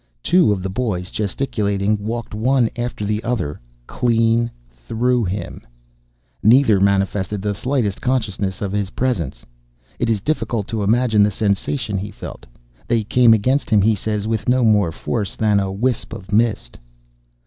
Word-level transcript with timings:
Two 0.23 0.51
of 0.51 0.63
the 0.63 0.69
boys, 0.71 1.11
gesticulating, 1.11 1.95
walked 2.03 2.33
one 2.33 2.71
after 2.75 3.05
the 3.05 3.23
other 3.23 3.59
clean 3.85 4.49
through 4.75 5.25
him! 5.25 5.61
Neither 6.41 6.79
manifested 6.79 7.43
the 7.43 7.53
slightest 7.53 8.01
consciousness 8.01 8.63
of 8.63 8.71
his 8.71 8.89
presence. 8.89 9.45
It 9.99 10.09
is 10.09 10.19
difficult 10.19 10.67
to 10.69 10.81
imagine 10.81 11.21
the 11.21 11.29
sensation 11.29 11.99
he 11.99 12.09
felt. 12.09 12.47
They 12.87 13.03
came 13.03 13.31
against 13.31 13.69
him, 13.69 13.83
he 13.83 13.93
says, 13.93 14.27
with 14.27 14.49
no 14.49 14.63
more 14.63 14.91
force 14.91 15.35
than 15.35 15.59
a 15.59 15.71
wisp 15.71 16.13
of 16.13 16.33
mist. 16.33 16.79